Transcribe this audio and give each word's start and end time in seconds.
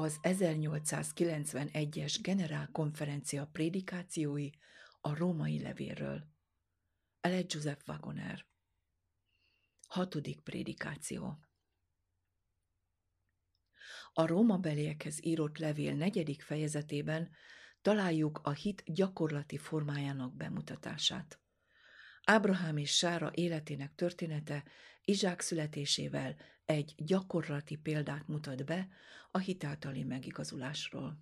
Az 0.00 0.18
1891-es 0.22 2.18
generálkonferencia 2.22 3.46
prédikációi 3.46 4.50
a 5.00 5.14
római 5.14 5.62
levélről. 5.62 6.26
Ele 7.20 7.42
Joseph 7.46 7.88
Wagoner. 7.88 8.46
Hatodik 9.88 10.40
prédikáció. 10.40 11.44
A 14.12 14.26
Róma 14.26 14.58
beliekhez 14.58 15.24
írott 15.24 15.58
levél 15.58 15.94
negyedik 15.94 16.42
fejezetében 16.42 17.30
találjuk 17.82 18.40
a 18.42 18.50
hit 18.50 18.82
gyakorlati 18.86 19.58
formájának 19.58 20.36
bemutatását. 20.36 21.40
Ábrahám 22.22 22.76
és 22.76 22.96
Sára 22.96 23.30
életének 23.34 23.94
története 23.94 24.64
Izsák 25.04 25.40
születésével 25.40 26.36
egy 26.70 26.94
gyakorlati 26.96 27.76
példát 27.76 28.28
mutat 28.28 28.64
be 28.64 28.88
a 29.30 29.38
hitáltali 29.38 30.04
megigazulásról. 30.04 31.18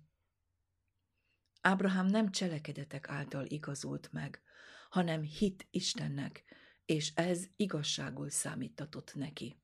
Ábrahám 1.61 2.05
nem 2.05 2.31
cselekedetek 2.31 3.09
által 3.09 3.45
igazult 3.45 4.11
meg, 4.11 4.41
hanem 4.89 5.21
hit 5.21 5.67
Istennek, 5.69 6.43
és 6.85 7.13
ez 7.15 7.45
igazságul 7.55 8.29
számítatott 8.29 9.15
neki. 9.15 9.61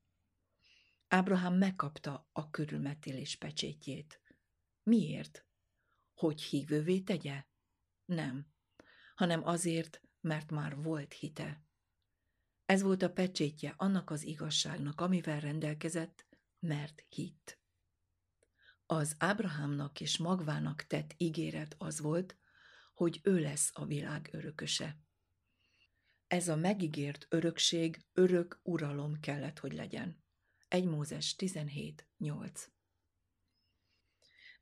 Ábrahám 1.07 1.53
megkapta 1.53 2.29
a 2.31 2.49
körülmetélés 2.49 3.35
pecsétjét. 3.35 4.21
Miért? 4.83 5.45
Hogy 6.13 6.41
hívővé 6.41 6.99
tegye? 6.99 7.43
Nem, 8.05 8.47
hanem 9.15 9.47
azért, 9.47 10.01
mert 10.21 10.51
már 10.51 10.75
volt 10.75 11.13
hite. 11.13 11.63
Ez 12.65 12.81
volt 12.81 13.01
a 13.01 13.11
pecsétje 13.11 13.73
annak 13.77 14.09
az 14.09 14.23
igazságnak, 14.23 15.01
amivel 15.01 15.39
rendelkezett, 15.39 16.25
mert 16.59 17.05
hitt. 17.09 17.59
Az 18.85 19.15
Ábrahámnak 19.17 20.01
és 20.01 20.17
magvának 20.17 20.81
tett 20.81 21.13
ígéret 21.17 21.75
az 21.77 21.99
volt, 21.99 22.37
hogy 22.93 23.19
ő 23.23 23.39
lesz 23.39 23.69
a 23.73 23.85
világ 23.85 24.29
örököse. 24.31 24.99
Ez 26.27 26.47
a 26.47 26.55
megígért 26.55 27.25
örökség 27.29 28.05
örök 28.13 28.59
uralom 28.63 29.19
kellett, 29.19 29.59
hogy 29.59 29.73
legyen. 29.73 30.23
1 30.67 30.85
Mózes 30.85 31.35
17.8 31.37 32.65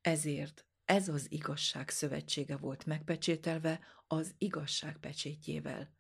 Ezért 0.02 0.68
ez 0.86 1.08
az 1.10 1.32
igazság 1.32 1.90
szövetsége 1.90 2.58
volt 2.58 2.86
megpecsételve 2.86 3.80
az 4.08 4.36
igazság 4.38 4.98
pecsétjével, 4.98 5.96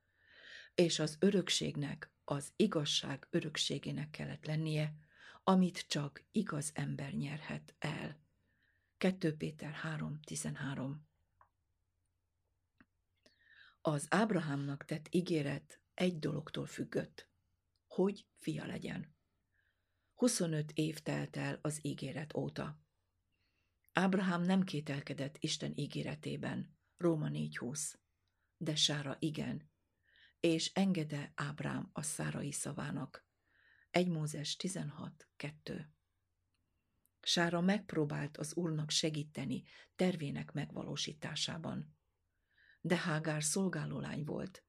és 0.75 0.99
az 0.99 1.17
örökségnek 1.19 2.11
az 2.23 2.53
igazság 2.55 3.27
örökségének 3.29 4.09
kellett 4.09 4.45
lennie, 4.45 4.93
amit 5.43 5.87
csak 5.87 6.23
igaz 6.31 6.71
ember 6.73 7.13
nyerhet 7.13 7.75
el. 7.79 8.21
2 8.97 9.35
Péter 9.35 9.75
3.13 9.83 10.95
Az 13.81 14.07
Ábrahámnak 14.09 14.85
tett 14.85 15.07
ígéret 15.09 15.81
egy 15.93 16.19
dologtól 16.19 16.65
függött, 16.65 17.29
hogy 17.87 18.27
fia 18.37 18.65
legyen. 18.65 19.15
25 20.13 20.71
év 20.71 20.99
telt 20.99 21.37
el 21.37 21.59
az 21.61 21.79
ígéret 21.81 22.35
óta. 22.35 22.81
Ábrahám 23.93 24.41
nem 24.41 24.63
kételkedett 24.63 25.37
Isten 25.39 25.71
ígéretében, 25.75 26.77
Róma 26.97 27.27
4.20, 27.29 27.93
de 28.57 28.75
Sára 28.75 29.15
igen, 29.19 29.71
és 30.43 30.71
engede 30.73 31.31
Ábrám 31.35 31.89
a 31.93 32.01
szárai 32.01 32.51
szavának. 32.51 33.25
1 33.89 34.07
Mózes 34.07 34.57
16.2 34.59 35.85
Sára 37.21 37.61
megpróbált 37.61 38.37
az 38.37 38.55
úrnak 38.55 38.89
segíteni 38.89 39.63
tervének 39.95 40.51
megvalósításában. 40.51 41.95
De 42.81 42.95
Hágár 42.95 43.43
szolgálólány 43.43 44.23
volt, 44.23 44.63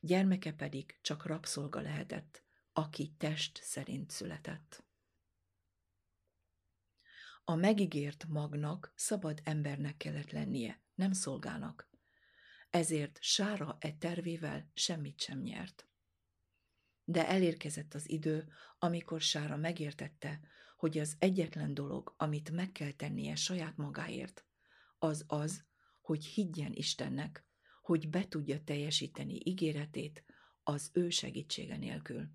gyermeke 0.00 0.52
pedig 0.52 0.98
csak 1.00 1.26
rabszolga 1.26 1.80
lehetett, 1.80 2.44
aki 2.72 3.14
test 3.18 3.60
szerint 3.62 4.10
született. 4.10 4.84
A 7.44 7.54
megígért 7.54 8.26
magnak 8.28 8.92
szabad 8.96 9.40
embernek 9.44 9.96
kellett 9.96 10.30
lennie, 10.30 10.82
nem 10.94 11.12
szolgának. 11.12 11.89
Ezért 12.70 13.18
Sára 13.22 13.76
e 13.80 13.92
tervével 13.92 14.70
semmit 14.74 15.20
sem 15.20 15.40
nyert. 15.40 15.88
De 17.04 17.28
elérkezett 17.28 17.94
az 17.94 18.10
idő, 18.10 18.52
amikor 18.78 19.20
Sára 19.20 19.56
megértette, 19.56 20.40
hogy 20.76 20.98
az 20.98 21.16
egyetlen 21.18 21.74
dolog, 21.74 22.14
amit 22.16 22.50
meg 22.50 22.72
kell 22.72 22.92
tennie 22.92 23.34
saját 23.34 23.76
magáért, 23.76 24.44
az 24.98 25.24
az, 25.26 25.64
hogy 26.00 26.24
higgyen 26.24 26.72
Istennek, 26.72 27.44
hogy 27.82 28.08
be 28.08 28.28
tudja 28.28 28.64
teljesíteni 28.64 29.40
ígéretét 29.44 30.24
az 30.62 30.90
ő 30.92 31.10
segítsége 31.10 31.76
nélkül. 31.76 32.28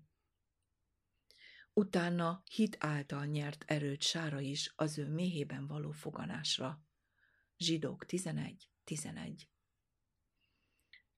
Utána 1.72 2.42
hit 2.50 2.76
által 2.80 3.24
nyert 3.24 3.64
erőt 3.66 4.02
Sára 4.02 4.40
is 4.40 4.72
az 4.76 4.98
ő 4.98 5.08
méhében 5.08 5.66
való 5.66 5.90
foganásra. 5.90 6.84
Zsidók 7.56 8.04
11.11 8.08 8.56
11. 8.84 9.48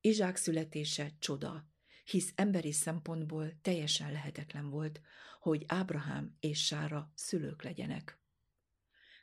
Izsák 0.09 0.37
születése 0.37 1.11
csoda, 1.19 1.69
hisz 2.05 2.33
emberi 2.35 2.73
szempontból 2.73 3.61
teljesen 3.61 4.13
lehetetlen 4.13 4.71
volt, 4.71 5.01
hogy 5.41 5.65
Ábrahám 5.67 6.37
és 6.41 6.65
Sára 6.65 7.13
szülők 7.15 7.63
legyenek. 7.63 8.21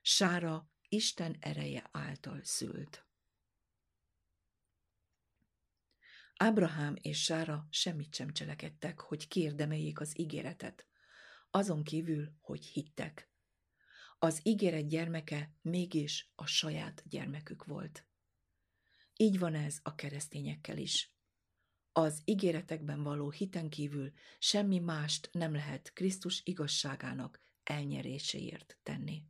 Sára 0.01 0.71
Isten 0.87 1.37
ereje 1.39 1.89
által 1.91 2.39
szült. 2.43 3.05
Ábrahám 6.35 6.95
és 7.01 7.23
Sára 7.23 7.67
semmit 7.69 8.15
sem 8.15 8.31
cselekedtek, 8.31 8.99
hogy 8.99 9.27
kérdemeljék 9.27 9.99
az 9.99 10.19
ígéretet, 10.19 10.87
azon 11.51 11.83
kívül, 11.83 12.31
hogy 12.39 12.65
hittek. 12.65 13.29
Az 14.19 14.39
ígéret 14.43 14.87
gyermeke 14.87 15.53
mégis 15.61 16.31
a 16.35 16.45
saját 16.45 17.03
gyermekük 17.05 17.65
volt. 17.65 18.05
Így 19.17 19.39
van 19.39 19.55
ez 19.55 19.79
a 19.83 19.95
keresztényekkel 19.95 20.77
is. 20.77 21.13
Az 21.91 22.21
ígéretekben 22.25 23.03
való 23.03 23.29
hiten 23.29 23.69
kívül 23.69 24.11
semmi 24.39 24.79
mást 24.79 25.29
nem 25.31 25.53
lehet 25.53 25.93
Krisztus 25.93 26.41
igazságának 26.43 27.41
elnyeréséért 27.63 28.77
tenni. 28.83 29.23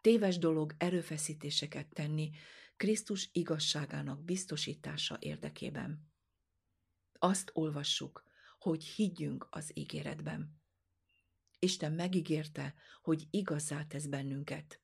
Téves 0.00 0.38
dolog 0.38 0.74
erőfeszítéseket 0.78 1.88
tenni 1.88 2.30
Krisztus 2.76 3.28
igazságának 3.32 4.24
biztosítása 4.24 5.16
érdekében. 5.20 6.10
Azt 7.18 7.50
olvassuk, 7.52 8.24
hogy 8.58 8.84
higgyünk 8.84 9.46
az 9.50 9.70
ígéretben. 9.74 10.60
Isten 11.58 11.92
megígérte, 11.92 12.74
hogy 13.02 13.26
igazá 13.30 13.84
tesz 13.84 14.06
bennünket, 14.06 14.80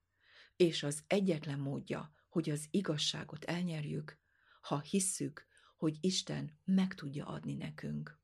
és 0.57 0.83
az 0.83 1.03
egyetlen 1.07 1.59
módja, 1.59 2.22
hogy 2.33 2.51
az 2.51 2.67
igazságot 2.71 3.45
elnyerjük, 3.45 4.19
ha 4.61 4.81
hisszük, 4.81 5.47
hogy 5.77 5.99
Isten 6.01 6.59
meg 6.65 6.95
tudja 6.95 7.27
adni 7.27 7.55
nekünk. 7.55 8.21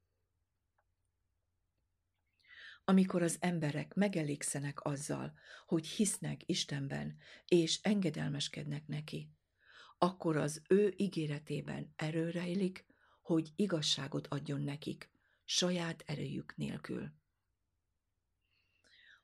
Amikor 2.84 3.22
az 3.22 3.36
emberek 3.40 3.94
megelégszenek 3.94 4.84
azzal, 4.84 5.38
hogy 5.66 5.86
hisznek 5.86 6.42
Istenben, 6.46 7.16
és 7.46 7.80
engedelmeskednek 7.82 8.86
neki, 8.86 9.32
akkor 9.98 10.36
az 10.36 10.62
ő 10.68 10.94
ígéretében 10.96 11.92
erő 11.96 12.30
rejlik, 12.30 12.86
hogy 13.22 13.52
igazságot 13.56 14.26
adjon 14.26 14.60
nekik, 14.60 15.10
saját 15.44 16.02
erőjük 16.06 16.56
nélkül. 16.56 17.12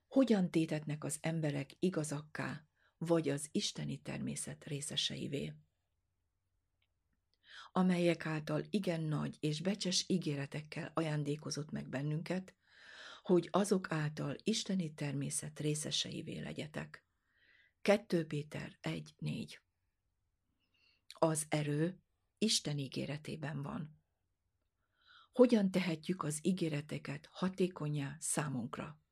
Hogyan 0.09 0.51
tétetnek 0.51 1.05
az 1.05 1.19
emberek 1.21 1.71
igazakká, 1.79 2.67
vagy 2.99 3.29
az 3.29 3.49
isteni 3.53 4.01
természet 4.03 4.65
részeseivé? 4.65 5.55
amelyek 7.77 8.27
által 8.27 8.63
igen 8.71 9.01
nagy 9.01 9.37
és 9.41 9.61
becses 9.61 10.05
ígéretekkel 10.09 10.91
ajándékozott 10.95 11.71
meg 11.71 11.89
bennünket, 11.89 12.55
hogy 13.23 13.49
azok 13.51 13.93
által 13.93 14.37
isteni 14.45 14.95
természet 14.95 15.61
részeseivé 15.61 16.39
legyetek. 16.39 17.07
2 17.83 18.27
Péter 18.27 18.79
1.4 18.83 19.59
Az 21.19 21.47
erő 21.49 22.03
Isten 22.39 22.79
ígéretében 22.79 23.63
van. 23.63 24.03
Hogyan 25.33 25.71
tehetjük 25.71 26.23
az 26.23 26.39
ígéreteket 26.43 27.29
hatékonyá 27.33 28.17
számunkra? 28.21 29.03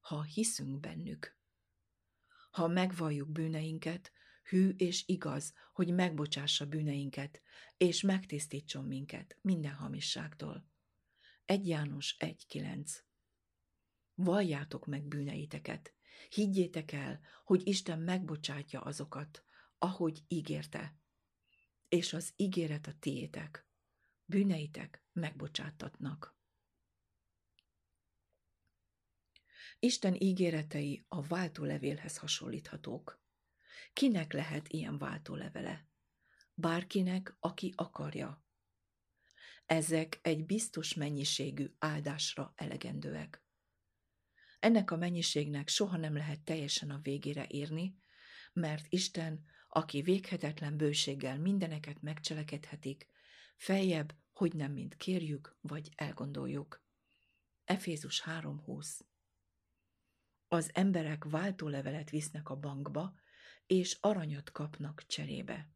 ha 0.00 0.22
hiszünk 0.22 0.80
bennük. 0.80 1.37
Ha 2.58 2.66
megvalljuk 2.66 3.28
bűneinket, 3.28 4.12
hű 4.42 4.68
és 4.76 5.02
igaz, 5.06 5.54
hogy 5.72 5.94
megbocsássa 5.94 6.66
bűneinket, 6.66 7.42
és 7.76 8.00
megtisztítson 8.00 8.84
minket 8.84 9.38
minden 9.40 9.72
hamisságtól. 9.72 10.68
1 11.44 11.68
János 11.68 12.16
1.9 12.18 12.98
Valljátok 14.14 14.86
meg 14.86 15.04
bűneiteket, 15.04 15.94
Higgyétek 16.28 16.92
el, 16.92 17.20
hogy 17.44 17.68
Isten 17.68 17.98
megbocsátja 17.98 18.80
azokat, 18.80 19.44
ahogy 19.78 20.22
ígérte. 20.28 20.96
És 21.88 22.12
az 22.12 22.32
ígéret 22.36 22.86
a 22.86 22.94
tiétek. 22.98 23.66
Bűneitek 24.24 25.02
megbocsátatnak. 25.12 26.37
Isten 29.78 30.14
ígéretei 30.14 31.04
a 31.08 31.22
váltólevélhez 31.22 32.16
hasonlíthatók. 32.16 33.22
Kinek 33.92 34.32
lehet 34.32 34.68
ilyen 34.68 34.98
váltólevele? 34.98 35.86
Bárkinek, 36.54 37.36
aki 37.40 37.72
akarja. 37.76 38.44
Ezek 39.66 40.18
egy 40.22 40.46
biztos 40.46 40.94
mennyiségű 40.94 41.74
áldásra 41.78 42.52
elegendőek. 42.56 43.42
Ennek 44.58 44.90
a 44.90 44.96
mennyiségnek 44.96 45.68
soha 45.68 45.96
nem 45.96 46.16
lehet 46.16 46.40
teljesen 46.40 46.90
a 46.90 47.00
végére 47.02 47.46
érni, 47.48 47.98
mert 48.52 48.86
Isten, 48.88 49.44
aki 49.68 50.02
véghetetlen 50.02 50.76
bőséggel 50.76 51.38
mindeneket 51.38 52.02
megcselekedhetik, 52.02 53.06
feljebb, 53.56 54.14
hogy 54.32 54.54
nem 54.54 54.72
mint 54.72 54.96
kérjük 54.96 55.56
vagy 55.60 55.92
elgondoljuk. 55.96 56.84
Efézus 57.64 58.22
3.20 58.22 58.86
Az 60.48 60.70
emberek 60.74 61.24
váltólevelet 61.24 62.10
visznek 62.10 62.48
a 62.48 62.56
bankba, 62.56 63.14
és 63.66 63.98
aranyat 64.00 64.52
kapnak 64.52 65.06
cserébe. 65.06 65.70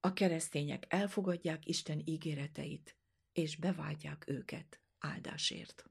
A 0.00 0.12
keresztények 0.12 0.84
elfogadják 0.88 1.66
Isten 1.66 2.02
ígéreteit, 2.04 2.96
és 3.32 3.56
beváltják 3.56 4.28
őket 4.28 4.80
áldásért. 4.98 5.90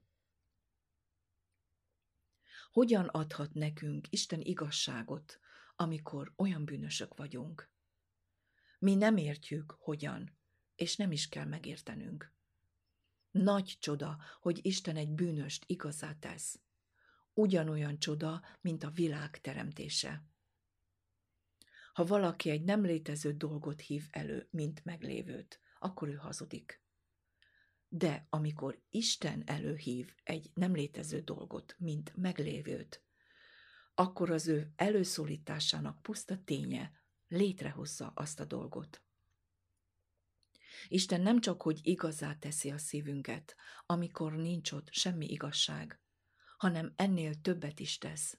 Hogyan 2.72 3.06
adhat 3.06 3.52
nekünk 3.54 4.06
Isten 4.10 4.40
igazságot, 4.40 5.40
amikor 5.76 6.32
olyan 6.36 6.64
bűnösök 6.64 7.16
vagyunk? 7.16 7.70
Mi 8.78 8.94
nem 8.94 9.16
értjük, 9.16 9.76
hogyan, 9.78 10.38
és 10.74 10.96
nem 10.96 11.12
is 11.12 11.28
kell 11.28 11.44
megértenünk. 11.44 12.32
Nagy 13.30 13.76
csoda, 13.80 14.18
hogy 14.40 14.58
Isten 14.62 14.96
egy 14.96 15.10
bűnöst 15.10 15.64
igazá 15.66 16.14
tesz. 16.14 16.60
Ugyanolyan 17.34 17.98
csoda, 17.98 18.42
mint 18.60 18.84
a 18.84 18.90
világ 18.90 19.40
teremtése. 19.40 20.24
Ha 21.92 22.04
valaki 22.04 22.50
egy 22.50 22.62
nem 22.62 22.82
létező 22.82 23.32
dolgot 23.32 23.80
hív 23.80 24.06
elő, 24.10 24.48
mint 24.50 24.84
meglévőt, 24.84 25.60
akkor 25.78 26.08
ő 26.08 26.14
hazudik. 26.14 26.82
De 27.88 28.26
amikor 28.30 28.82
Isten 28.88 29.42
előhív 29.46 30.14
egy 30.22 30.50
nem 30.54 30.72
létező 30.72 31.20
dolgot, 31.20 31.74
mint 31.78 32.16
meglévőt, 32.16 33.04
akkor 33.94 34.30
az 34.30 34.48
ő 34.48 34.72
előszólításának 34.76 36.02
puszta 36.02 36.44
ténye 36.44 36.92
létrehozza 37.28 38.12
azt 38.14 38.40
a 38.40 38.44
dolgot. 38.44 39.02
Isten 40.88 41.20
nem 41.20 41.40
csak, 41.40 41.62
hogy 41.62 41.80
igazá 41.82 42.34
teszi 42.34 42.70
a 42.70 42.78
szívünket, 42.78 43.56
amikor 43.86 44.32
nincs 44.32 44.72
ott 44.72 44.92
semmi 44.92 45.26
igazság, 45.26 46.00
hanem 46.60 46.92
ennél 46.96 47.40
többet 47.40 47.80
is 47.80 47.98
tesz. 47.98 48.38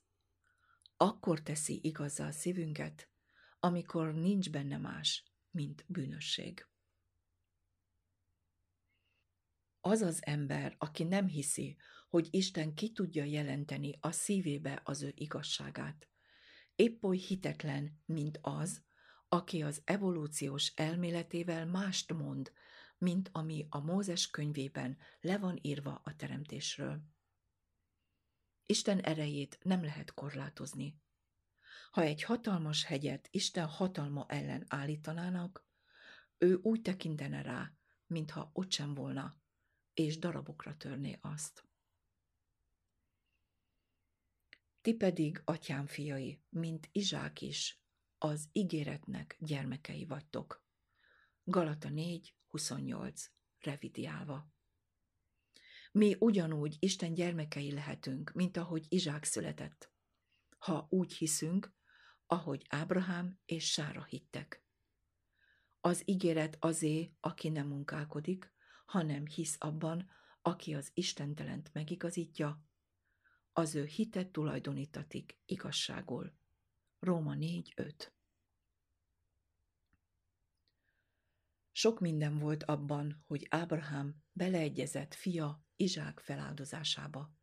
Akkor 0.97 1.41
teszi 1.41 1.79
igazá 1.83 2.27
a 2.27 2.31
szívünket, 2.31 3.09
amikor 3.59 4.13
nincs 4.13 4.49
benne 4.49 4.77
más, 4.77 5.23
mint 5.51 5.85
bűnösség. 5.87 6.67
Az 9.79 10.01
az 10.01 10.25
ember, 10.25 10.75
aki 10.77 11.03
nem 11.03 11.27
hiszi, 11.27 11.77
hogy 12.09 12.27
Isten 12.31 12.73
ki 12.73 12.91
tudja 12.91 13.23
jelenteni 13.23 13.97
a 13.99 14.11
szívébe 14.11 14.81
az 14.83 15.01
ő 15.01 15.11
igazságát, 15.15 16.09
épp 16.75 17.03
oly 17.03 17.17
hitetlen, 17.17 18.01
mint 18.05 18.39
az, 18.41 18.83
aki 19.27 19.61
az 19.61 19.81
evolúciós 19.85 20.71
elméletével 20.75 21.65
mást 21.65 22.13
mond, 22.13 22.51
mint 22.97 23.29
ami 23.31 23.67
a 23.69 23.79
Mózes 23.79 24.29
könyvében 24.29 24.97
le 25.21 25.37
van 25.37 25.59
írva 25.61 26.01
a 26.03 26.15
teremtésről. 26.15 27.01
Isten 28.65 28.99
erejét 28.99 29.57
nem 29.61 29.83
lehet 29.83 30.13
korlátozni. 30.13 30.99
Ha 31.91 32.01
egy 32.01 32.23
hatalmas 32.23 32.83
hegyet 32.83 33.27
Isten 33.31 33.65
hatalma 33.67 34.25
ellen 34.27 34.65
állítanának, 34.67 35.65
ő 36.37 36.59
úgy 36.61 36.81
tekintene 36.81 37.41
rá, 37.41 37.73
mintha 38.05 38.49
ott 38.53 38.71
sem 38.71 38.93
volna, 38.93 39.41
és 39.93 40.17
darabokra 40.17 40.77
törné 40.77 41.17
azt. 41.21 41.65
Ti 44.81 44.93
pedig, 44.93 45.41
atyám 45.45 45.85
fiai, 45.85 46.41
mint 46.49 46.89
Izsák 46.91 47.41
is, 47.41 47.81
az 48.17 48.49
ígéretnek 48.51 49.37
gyermekei 49.39 50.05
vagytok. 50.05 50.65
Galata 51.43 51.89
4, 51.89 52.35
28, 52.47 53.25
revidiálva. 53.59 54.51
Mi 55.91 56.15
ugyanúgy 56.19 56.75
Isten 56.79 57.13
gyermekei 57.13 57.71
lehetünk, 57.71 58.31
mint 58.33 58.57
ahogy 58.57 58.85
Izsák 58.89 59.23
született. 59.23 59.91
Ha 60.57 60.87
úgy 60.89 61.13
hiszünk, 61.13 61.73
ahogy 62.25 62.65
Ábrahám 62.69 63.39
és 63.45 63.71
Sára 63.71 64.03
hittek. 64.03 64.65
Az 65.81 66.01
ígéret 66.05 66.57
azé, 66.59 67.15
aki 67.19 67.49
nem 67.49 67.67
munkálkodik, 67.67 68.53
hanem 68.85 69.25
hisz 69.25 69.55
abban, 69.59 70.09
aki 70.41 70.73
az 70.73 70.91
Istentelent 70.93 71.69
megigazítja, 71.73 72.65
az 73.53 73.75
ő 73.75 73.85
hitet 73.85 74.31
tulajdonítatik 74.31 75.39
igazságul. 75.45 76.33
Róma 76.99 77.33
4.5 77.35 78.11
Sok 81.71 81.99
minden 81.99 82.39
volt 82.39 82.63
abban, 82.63 83.23
hogy 83.27 83.47
Ábrahám 83.49 84.23
beleegyezett 84.31 85.13
fia 85.13 85.65
Izsák 85.81 86.19
feláldozásába. 86.19 87.35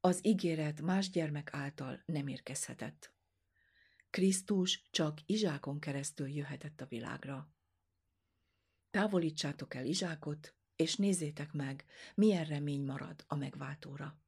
Az 0.00 0.26
ígéret 0.26 0.80
más 0.80 1.10
gyermek 1.10 1.54
által 1.54 2.02
nem 2.06 2.26
érkezhetett. 2.26 3.14
Krisztus 4.10 4.88
csak 4.90 5.18
Izsákon 5.26 5.80
keresztül 5.80 6.28
jöhetett 6.28 6.80
a 6.80 6.86
világra. 6.86 7.52
Távolítsátok 8.90 9.74
el 9.74 9.86
Izsákot, 9.86 10.56
és 10.76 10.96
nézzétek 10.96 11.52
meg, 11.52 11.84
milyen 12.14 12.44
remény 12.44 12.84
marad 12.84 13.24
a 13.26 13.34
megváltóra. 13.34 14.20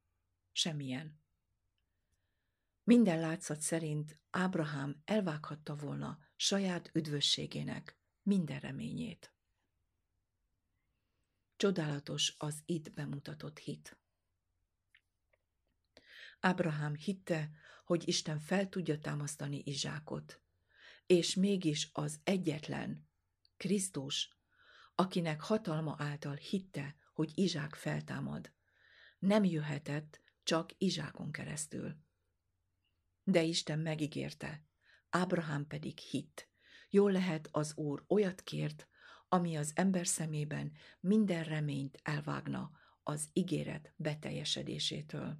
Semmilyen. 0.51 1.19
Minden 2.83 3.19
látszat 3.19 3.59
szerint 3.59 4.19
Ábrahám 4.29 5.01
elvághatta 5.05 5.75
volna 5.75 6.19
saját 6.35 6.89
üdvösségének 6.93 7.99
minden 8.21 8.59
reményét. 8.59 9.34
Csodálatos 11.57 12.35
az 12.37 12.61
itt 12.65 12.93
bemutatott 12.93 13.59
hit. 13.59 13.97
Ábrahám 16.39 16.95
hitte, 16.95 17.49
hogy 17.85 18.07
Isten 18.07 18.39
fel 18.39 18.69
tudja 18.69 18.99
támasztani 18.99 19.61
Izsákot, 19.65 20.41
és 21.05 21.35
mégis 21.35 21.89
az 21.93 22.19
egyetlen, 22.23 23.07
Krisztus, 23.57 24.37
akinek 24.95 25.41
hatalma 25.41 25.95
által 25.97 26.35
hitte, 26.35 26.95
hogy 27.13 27.31
Izsák 27.35 27.75
feltámad, 27.75 28.53
nem 29.19 29.43
jöhetett 29.43 30.21
csak 30.43 30.71
Izsákon 30.77 31.31
keresztül. 31.31 31.97
De 33.23 33.41
Isten 33.43 33.79
megígérte, 33.79 34.63
Ábrahám 35.09 35.67
pedig 35.67 35.97
hitt. 35.97 36.49
Jól 36.89 37.11
lehet 37.11 37.47
az 37.51 37.77
Úr 37.77 38.03
olyat 38.07 38.41
kért, 38.41 38.87
ami 39.27 39.55
az 39.55 39.71
ember 39.75 40.07
szemében 40.07 40.71
minden 40.99 41.43
reményt 41.43 41.99
elvágna 42.03 42.71
az 43.03 43.29
ígéret 43.33 43.93
beteljesedésétől. 43.95 45.37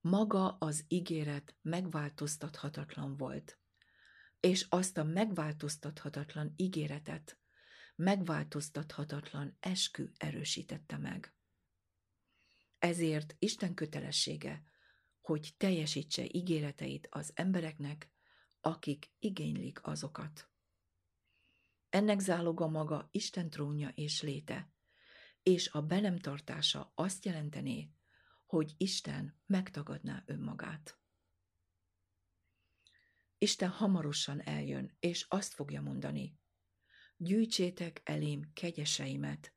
Maga 0.00 0.56
az 0.58 0.84
ígéret 0.88 1.56
megváltoztathatatlan 1.62 3.16
volt, 3.16 3.58
és 4.40 4.66
azt 4.68 4.98
a 4.98 5.04
megváltoztathatatlan 5.04 6.52
ígéretet 6.56 7.40
megváltoztathatatlan 7.94 9.56
eskü 9.60 10.10
erősítette 10.16 10.96
meg. 10.96 11.34
Ezért 12.78 13.36
Isten 13.38 13.74
kötelessége, 13.74 14.62
hogy 15.20 15.54
teljesítse 15.56 16.24
ígéreteit 16.26 17.06
az 17.10 17.32
embereknek, 17.34 18.10
akik 18.62 19.10
igénylik 19.18 19.86
azokat. 19.86 20.50
Ennek 21.88 22.20
záloga 22.20 22.68
maga 22.68 23.08
Isten 23.10 23.50
trónja 23.50 23.88
és 23.88 24.22
léte, 24.22 24.72
és 25.42 25.68
a 25.68 25.82
be 25.82 26.00
nem 26.00 26.18
tartása 26.18 26.92
azt 26.94 27.24
jelentené, 27.24 27.90
hogy 28.46 28.74
Isten 28.76 29.40
megtagadná 29.46 30.22
önmagát. 30.26 30.98
Isten 33.38 33.68
hamarosan 33.68 34.40
eljön, 34.40 34.96
és 35.00 35.26
azt 35.28 35.54
fogja 35.54 35.80
mondani, 35.80 36.38
gyűjtsétek 37.16 38.00
elém 38.04 38.52
kegyeseimet, 38.52 39.54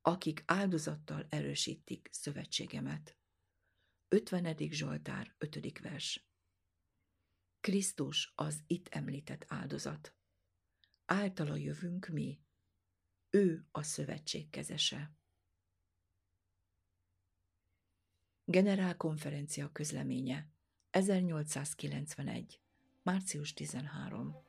akik 0.00 0.42
áldozattal 0.46 1.26
erősítik 1.28 2.08
szövetségemet. 2.12 3.16
50. 4.08 4.56
Zsoltár, 4.70 5.34
5. 5.38 5.78
vers. 5.80 6.25
Krisztus 7.66 8.32
az 8.34 8.62
itt 8.66 8.88
említett 8.88 9.44
áldozat. 9.48 10.14
Általa 11.04 11.56
jövünk 11.56 12.06
mi. 12.06 12.40
Ő 13.30 13.66
a 13.70 13.82
szövetség 13.82 14.50
kezese. 14.50 15.14
Generálkonferencia 18.44 19.72
közleménye 19.72 20.48
1891. 20.90 22.60
március 23.02 23.52
13. 23.52 24.45